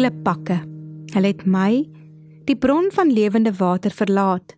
Klipbakke. 0.00 0.54
Hulle 1.12 1.28
het 1.28 1.42
my, 1.44 1.82
die 2.48 2.54
bron 2.56 2.86
van 2.96 3.10
lewende 3.12 3.50
water 3.58 3.92
verlaat 3.92 4.54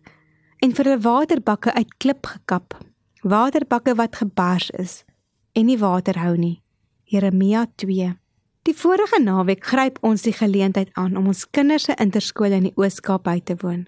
en 0.63 0.71
vir 0.71 0.87
'n 0.87 1.01
waterbakke 1.01 1.73
uit 1.73 1.97
klip 1.97 2.25
gekap. 2.25 2.77
Waterbakke 3.21 3.95
wat 3.95 4.15
gebars 4.15 4.69
is 4.69 5.03
en 5.51 5.65
nie 5.65 5.77
water 5.77 6.19
hou 6.19 6.37
nie. 6.37 6.61
Jeremia 7.03 7.65
2. 7.75 8.15
Die 8.61 8.75
vorige 8.75 9.19
naweek 9.19 9.65
gryp 9.65 9.97
ons 10.01 10.21
die 10.21 10.33
geleentheid 10.33 10.89
aan 10.93 11.17
om 11.17 11.27
ons 11.27 11.49
kinders 11.49 11.83
se 11.83 11.95
interskole 11.95 12.55
in 12.55 12.63
die 12.63 12.75
Oos-Kaap 12.75 13.23
by 13.23 13.39
te 13.39 13.55
woon. 13.59 13.87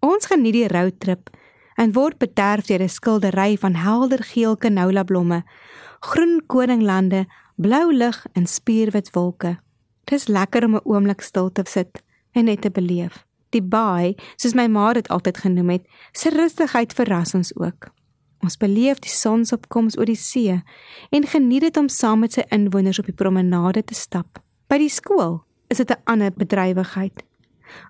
Ons 0.00 0.26
geniet 0.26 0.52
die 0.52 0.68
roadtrip 0.68 1.30
en 1.76 1.92
word 1.92 2.18
bederf 2.18 2.66
deur 2.66 2.82
'n 2.82 2.88
skildery 2.88 3.56
van 3.56 3.74
helder 3.74 4.22
geel 4.22 4.56
canola 4.56 5.02
blomme, 5.04 5.44
groen 6.00 6.42
koninglande, 6.46 7.26
blou 7.56 7.92
lug 7.92 8.26
en 8.32 8.46
spierwit 8.46 9.10
wolke. 9.10 9.56
Dit 10.04 10.18
is 10.18 10.26
lekker 10.26 10.64
om 10.64 10.74
'n 10.74 10.84
oomblik 10.84 11.20
stil 11.20 11.52
te 11.52 11.62
sit 11.66 12.02
en 12.32 12.44
net 12.44 12.60
te 12.60 12.70
beleef. 12.70 13.26
Die 13.50 13.62
baai, 13.62 14.14
soos 14.36 14.54
my 14.54 14.66
ma 14.66 14.92
dit 14.92 15.08
altyd 15.08 15.38
genoem 15.38 15.68
het, 15.68 15.86
se 16.12 16.30
rustigheid 16.30 16.92
verras 16.92 17.34
ons 17.34 17.56
ook. 17.56 17.90
Ons 18.40 18.56
beleef 18.56 18.98
die 18.98 19.12
sonsopkoms 19.12 19.98
oor 19.98 20.08
die 20.08 20.16
see 20.16 20.62
en 21.10 21.26
geniet 21.26 21.60
dit 21.60 21.76
om 21.76 21.88
saam 21.88 22.20
met 22.24 22.32
sy 22.32 22.44
inwoners 22.54 22.98
op 22.98 23.04
die 23.10 23.16
promenade 23.16 23.82
te 23.84 23.94
stap. 23.94 24.40
By 24.68 24.78
die 24.78 24.92
skool 24.92 25.42
is 25.68 25.76
dit 25.76 25.90
'n 25.90 26.02
ander 26.04 26.32
bedrywigheid. 26.32 27.24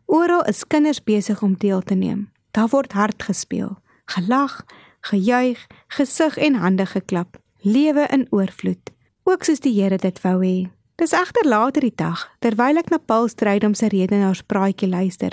Oral 0.06 0.45
is 0.45 0.64
kinders 0.64 1.02
besig 1.02 1.42
om 1.42 1.55
deel 1.55 1.83
te 1.83 1.95
neem. 1.95 2.30
Daar 2.50 2.69
word 2.69 2.92
hard 2.92 3.22
gespeel, 3.22 3.78
gelag, 4.05 4.64
gejuig, 5.00 5.67
gesig 5.89 6.36
en 6.36 6.55
hande 6.55 6.86
geklap. 6.86 7.39
Lewe 7.62 8.06
in 8.11 8.27
oorvloed, 8.30 8.91
ook 9.24 9.45
soos 9.45 9.61
die 9.61 9.83
Here 9.83 9.97
dit 9.97 10.20
wou 10.22 10.41
hê. 10.45 10.70
Dis 11.01 11.15
egter 11.17 11.48
later 11.48 11.81
die 11.81 11.95
dag, 11.97 12.27
terwyl 12.45 12.77
ek 12.77 12.91
na 12.93 12.98
Paul 13.01 13.31
Strydom 13.33 13.73
se 13.73 13.89
redenaarspraatjie 13.89 14.91
luister, 14.93 15.33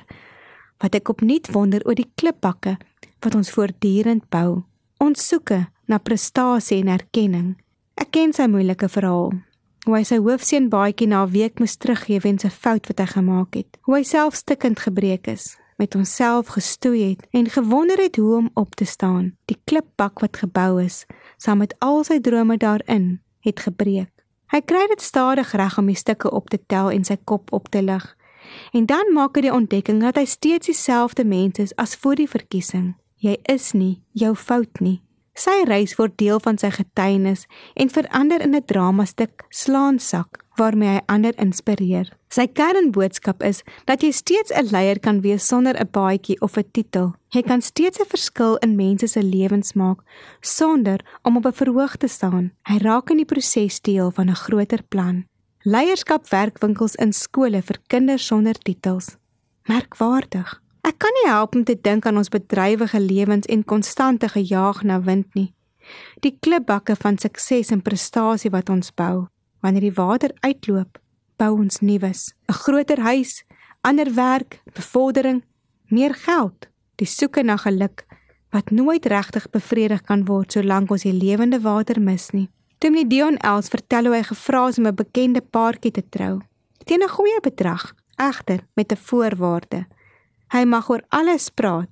wat 0.80 0.96
ek 0.96 1.12
opnuut 1.12 1.50
wonder 1.52 1.84
oor 1.84 1.98
die 2.00 2.08
klipbakke 2.16 2.78
wat 3.26 3.36
ons 3.36 3.52
voortdurend 3.52 4.24
bou. 4.32 4.62
Ons 5.04 5.28
soeke 5.28 5.66
na 5.92 6.00
prestasie 6.00 6.80
en 6.80 6.94
erkenning. 6.96 7.52
Ek 8.00 8.14
ken 8.16 8.32
sy 8.32 8.48
moeilike 8.48 8.88
verhaal. 8.88 9.36
Hoe 9.84 9.98
hy 9.98 10.04
sy 10.08 10.22
hoofseun 10.24 10.72
baadjie 10.72 11.12
na 11.12 11.26
'n 11.26 11.34
week 11.36 11.60
moes 11.60 11.76
teruggee 11.76 12.24
weens 12.24 12.46
'n 12.46 12.60
fout 12.64 12.88
wat 12.88 13.00
hy 13.04 13.08
gemaak 13.20 13.56
het. 13.56 13.78
Hoe 13.84 13.96
hy 13.98 14.04
self 14.04 14.36
stikkend 14.36 14.80
gebreek 14.80 15.28
is, 15.28 15.58
met 15.78 15.94
homself 15.94 16.48
gestoei 16.56 17.10
het 17.10 17.28
en 17.34 17.50
gewonder 17.50 17.98
het 18.00 18.16
hoe 18.16 18.38
om 18.38 18.50
op 18.56 18.76
te 18.76 18.86
staan. 18.86 19.36
Die 19.46 19.60
klipbak 19.66 20.20
wat 20.20 20.38
gebou 20.38 20.82
is, 20.84 21.06
saam 21.38 21.58
met 21.58 21.76
al 21.80 22.04
sy 22.04 22.20
drome 22.20 22.58
daarin, 22.58 23.20
het 23.42 23.60
gebreek. 23.60 24.17
Hy 24.52 24.62
kry 24.64 24.86
dit 24.88 25.02
stadig 25.02 25.52
reg 25.52 25.78
om 25.78 25.90
die 25.92 25.96
stukke 25.96 26.32
op 26.32 26.50
te 26.50 26.60
tel 26.68 26.92
en 26.92 27.04
sy 27.04 27.18
kop 27.24 27.52
op 27.54 27.68
te 27.70 27.82
lig. 27.82 28.06
En 28.72 28.86
dan 28.86 29.12
maak 29.14 29.36
hy 29.36 29.48
die 29.48 29.54
ontdekking 29.54 30.00
dat 30.02 30.16
hy 30.16 30.26
steeds 30.26 30.72
dieselfde 30.72 31.26
mens 31.28 31.60
is 31.60 31.76
as 31.76 31.96
voor 31.96 32.16
die 32.16 32.30
verkiesing. 32.32 32.96
Jy 33.20 33.36
is 33.52 33.74
nie 33.74 34.00
jou 34.14 34.36
fout 34.36 34.80
nie. 34.80 35.02
Sy 35.38 35.68
reis 35.70 35.94
word 36.00 36.16
deel 36.18 36.40
van 36.42 36.58
sy 36.58 36.72
getuienis 36.74 37.46
en 37.78 37.92
verander 37.94 38.42
in 38.42 38.56
'n 38.56 38.66
dramastuk 38.66 39.46
slaansak 39.50 40.42
waarmee 40.58 40.90
hy 40.90 41.02
ander 41.06 41.36
inspireer. 41.38 42.10
Sy 42.34 42.48
kernboodskap 42.48 43.44
is 43.44 43.62
dat 43.86 44.02
jy 44.02 44.12
steeds 44.12 44.52
'n 44.52 44.72
leier 44.72 45.00
kan 45.00 45.22
wees 45.22 45.48
sonder 45.48 45.76
'n 45.78 45.90
baadjie 45.92 46.42
of 46.42 46.58
'n 46.58 46.72
titel. 46.72 47.14
Jy 47.30 47.42
kan 47.42 47.62
steeds 47.62 48.00
'n 48.00 48.10
verskil 48.10 48.58
in 48.58 48.76
mense 48.76 49.08
se 49.08 49.22
lewens 49.22 49.74
maak 49.74 50.00
sonder 50.42 51.00
om 51.24 51.38
op 51.38 51.46
'n 51.46 51.54
verhoog 51.54 51.98
te 51.98 52.08
staan. 52.08 52.52
Hy 52.64 52.78
raak 52.78 53.10
in 53.10 53.18
die 53.18 53.26
proses 53.26 53.82
deel 53.82 54.12
van 54.12 54.30
'n 54.30 54.36
groter 54.36 54.84
plan. 54.90 55.26
Leierskap 55.62 56.30
werkwinkels 56.30 56.96
in 56.96 57.14
skole 57.14 57.62
vir 57.62 57.78
kinders 57.88 58.26
sonder 58.26 58.54
titels. 58.54 59.18
Merkwaardig. 59.68 60.62
Ek 60.88 61.02
kan 61.04 61.12
nie 61.20 61.28
help 61.28 61.56
om 61.56 61.64
te 61.68 61.76
dink 61.76 62.06
aan 62.08 62.16
ons 62.16 62.30
bedrywige 62.32 63.00
lewens 63.04 63.48
en 63.52 63.66
konstante 63.68 64.30
gejaag 64.32 64.86
na 64.88 65.02
wind 65.04 65.34
nie. 65.36 65.50
Die 66.24 66.32
klipbakke 66.40 66.96
van 66.96 67.18
sukses 67.20 67.74
en 67.76 67.82
prestasie 67.84 68.52
wat 68.54 68.70
ons 68.72 68.94
bou. 68.96 69.26
Wanneer 69.60 69.90
die 69.90 69.98
water 69.98 70.32
uitloop, 70.46 71.00
bou 71.36 71.52
ons 71.60 71.82
nuus, 71.82 72.32
'n 72.48 72.54
groter 72.64 73.00
huis, 73.00 73.44
ander 73.82 74.14
werk, 74.14 74.62
bevordering, 74.74 75.44
meer 75.90 76.14
geld, 76.14 76.68
die 76.96 77.08
soeke 77.08 77.44
na 77.44 77.58
geluk 77.58 78.06
wat 78.52 78.72
nooit 78.72 79.06
regtig 79.06 79.50
bevredig 79.50 80.02
kan 80.02 80.26
word 80.26 80.52
solank 80.52 80.92
ons 80.92 81.04
die 81.04 81.14
lewende 81.14 81.60
water 81.60 82.00
mis 82.02 82.32
nie. 82.32 82.50
Timmy 82.80 83.08
Dion 83.08 83.38
Els 83.38 83.68
vertel 83.68 84.06
hoe 84.06 84.16
hy 84.16 84.24
gevra 84.24 84.68
is 84.68 84.78
om 84.78 84.88
'n 84.88 84.96
bekende 84.96 85.42
paartjie 85.42 85.92
te 85.92 86.04
trou. 86.10 86.42
Teen 86.86 87.04
'n 87.04 87.10
goeie 87.10 87.40
bedrag, 87.42 87.94
egter 88.16 88.60
met 88.76 88.92
'n 88.92 88.96
voorwaarde. 88.96 89.86
Hy 90.48 90.64
mag 90.64 90.90
oor 90.90 91.04
alles 91.10 91.50
praat, 91.50 91.90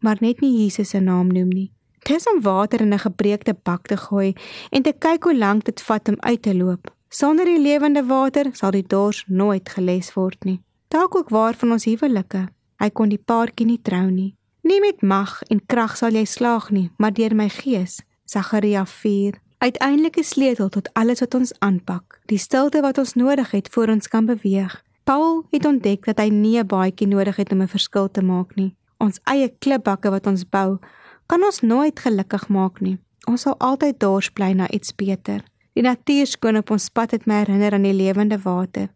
maar 0.00 0.20
net 0.20 0.40
nie 0.40 0.62
Jesus 0.62 0.90
se 0.92 1.00
naam 1.00 1.32
noem 1.32 1.48
nie. 1.48 1.70
Dis 2.04 2.26
om 2.28 2.42
water 2.44 2.80
in 2.80 2.92
'n 2.92 2.98
gebreekte 2.98 3.54
bak 3.62 3.86
te 3.86 3.96
gooi 3.96 4.34
en 4.70 4.82
te 4.82 4.92
kyk 4.92 5.24
hoe 5.24 5.36
lank 5.36 5.64
dit 5.64 5.80
vat 5.80 6.08
om 6.08 6.16
uit 6.20 6.42
te 6.42 6.54
loop. 6.54 6.92
Sonder 7.08 7.44
die 7.44 7.60
lewende 7.60 8.04
water 8.04 8.50
sal 8.52 8.70
die 8.70 8.86
dors 8.86 9.24
nooit 9.26 9.68
geles 9.68 10.12
word 10.14 10.44
nie. 10.44 10.60
Dalk 10.88 11.16
ook 11.16 11.28
waar 11.28 11.54
van 11.54 11.72
ons 11.72 11.84
huwelike. 11.84 12.48
Hy 12.78 12.90
kon 12.90 13.08
die 13.08 13.22
paartjie 13.24 13.66
nie 13.66 13.82
trou 13.82 14.10
nie. 14.10 14.34
Nie 14.62 14.80
met 14.80 15.02
mag 15.02 15.42
en 15.42 15.66
krag 15.66 15.96
sal 15.96 16.12
jy 16.12 16.24
slaag 16.24 16.70
nie, 16.70 16.90
maar 16.98 17.12
deur 17.12 17.34
my 17.34 17.48
gees. 17.48 18.02
Sagaria 18.24 18.86
4. 18.86 19.40
Uiteindelike 19.58 20.22
sleutel 20.22 20.68
tot 20.68 20.88
alles 20.92 21.20
wat 21.20 21.34
ons 21.34 21.52
aanpak. 21.58 22.20
Die 22.26 22.38
stilte 22.38 22.80
wat 22.80 22.98
ons 22.98 23.14
nodig 23.14 23.50
het 23.50 23.68
voor 23.68 23.88
ons 23.88 24.08
kan 24.08 24.26
beweeg. 24.26 24.82
Paul 25.04 25.42
het 25.50 25.66
ontdek 25.68 26.06
dat 26.08 26.18
hy 26.18 26.30
nie 26.32 26.58
'n 26.58 26.66
baadjie 26.66 27.06
nodig 27.06 27.36
het 27.36 27.52
om 27.52 27.60
'n 27.62 27.68
verskil 27.68 28.10
te 28.10 28.22
maak 28.22 28.54
nie. 28.56 28.74
Ons 28.98 29.20
eie 29.24 29.48
klipbakke 29.58 30.10
wat 30.10 30.26
ons 30.26 30.48
bou, 30.48 30.78
kan 31.26 31.44
ons 31.44 31.60
nooit 31.60 32.00
gelukkig 32.00 32.48
maak 32.48 32.80
nie. 32.80 32.98
Ons 33.26 33.40
sal 33.40 33.58
altyd 33.58 34.00
dors 34.00 34.30
bly 34.30 34.52
na 34.52 34.70
iets 34.70 34.94
beter. 34.94 35.44
Die 35.72 35.82
natuur 35.82 36.26
skoon 36.26 36.56
op 36.56 36.70
ons 36.70 36.88
pad 36.88 37.10
het 37.10 37.26
my 37.26 37.34
herinner 37.34 37.72
aan 37.72 37.82
die 37.82 37.92
lewende 37.92 38.38
water. 38.38 38.88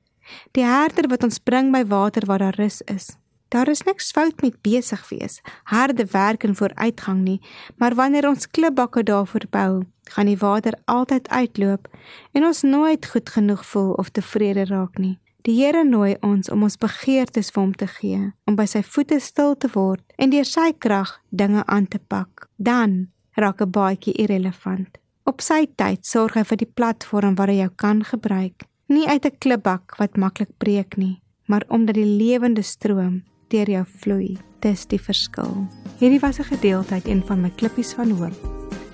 Die 0.53 0.65
herder 0.65 1.09
wat 1.09 1.25
ons 1.25 1.39
bring 1.39 1.73
by 1.73 1.85
water 1.85 2.27
waar 2.27 2.39
daar 2.39 2.57
rus 2.59 2.83
is. 2.87 3.17
Daar 3.49 3.69
is 3.69 3.83
niks 3.83 4.11
fout 4.11 4.41
met 4.43 4.63
besig 4.63 5.09
wees, 5.09 5.41
harde 5.65 6.05
werk 6.13 6.45
en 6.45 6.57
vooruitgang 6.57 7.23
nie, 7.25 7.41
maar 7.77 7.95
wanneer 7.95 8.29
ons 8.29 8.51
klipbakke 8.51 9.03
daarvoor 9.03 9.47
bou, 9.51 9.85
gaan 10.03 10.27
die 10.27 10.37
water 10.37 10.73
altyd 10.85 11.29
uitloop 11.29 11.89
en 12.33 12.45
ons 12.45 12.63
nooit 12.63 13.07
goed 13.07 13.29
genoeg 13.29 13.65
voel 13.67 13.93
of 13.93 14.09
tevrede 14.09 14.65
raak 14.65 14.99
nie. 14.99 15.19
Die 15.47 15.55
Here 15.55 15.85
nooi 15.85 16.17
ons 16.27 16.51
om 16.51 16.65
ons 16.67 16.77
begeertes 16.81 17.53
vir 17.55 17.63
hom 17.63 17.75
te 17.79 17.87
gee, 17.87 18.33
om 18.47 18.57
by 18.59 18.67
sy 18.67 18.83
voete 18.83 19.21
stil 19.23 19.55
te 19.55 19.71
word 19.71 20.03
en 20.19 20.33
deur 20.33 20.47
sy 20.49 20.73
krag 20.75 21.13
dinge 21.31 21.63
aan 21.67 21.87
te 21.87 21.99
pak. 21.99 22.49
Dan 22.59 23.09
raak 23.39 23.63
'n 23.63 23.71
baadjie 23.71 24.15
irrelevant. 24.19 24.99
Op 25.25 25.41
sy 25.41 25.67
tyd 25.77 26.07
sorg 26.07 26.35
hy 26.35 26.43
vir 26.43 26.57
die 26.57 26.73
platform 26.75 27.35
waar 27.37 27.49
hy 27.49 27.61
jou 27.61 27.71
kan 27.77 28.03
gebruik, 28.03 28.67
nie 28.89 29.07
uit 29.07 29.25
'n 29.25 29.39
klipbak 29.39 29.97
wat 29.99 30.17
maklik 30.17 30.51
breek 30.59 30.97
nie, 30.97 31.21
maar 31.47 31.63
omdat 31.69 31.95
die 31.95 32.19
lewende 32.19 32.63
stroom 32.63 33.23
deur 33.49 33.71
jou 33.71 33.85
vloei. 33.85 34.39
Dis 34.61 34.87
die 34.87 34.99
verskil. 34.99 35.69
Hierdie 36.01 36.21
was 36.21 36.39
'n 36.39 36.51
gedeelte 36.51 36.95
uit 36.95 37.07
een 37.07 37.23
van 37.23 37.41
my 37.41 37.51
klippies 37.51 37.95
van 37.95 38.11
hoop. 38.11 38.37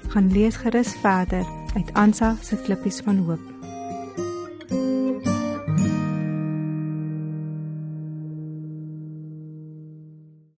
Gaan 0.09 0.33
lees 0.33 0.57
gerus 0.57 0.95
verder 1.03 1.47
uit 1.75 1.93
Ansa 1.95 2.37
se 2.43 2.57
klippies 2.57 3.01
van 3.01 3.17
hoop. 3.17 3.54